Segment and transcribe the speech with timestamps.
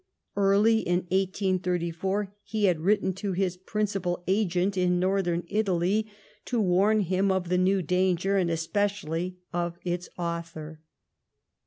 [0.35, 6.07] Early in 1S34 he had written to his princij)al agent in Northern Italy
[6.45, 10.81] to warn him of the new danger, and especially of its author.